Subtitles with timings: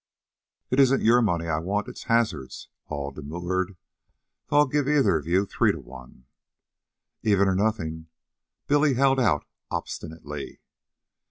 [0.71, 3.77] "It isn't your money I want; it's Hazard's," Hall demurred.
[4.47, 6.25] "Though I'll give either of you three to one."
[7.21, 8.07] "Even or nothing,"
[8.65, 10.59] Billy held out obstinately.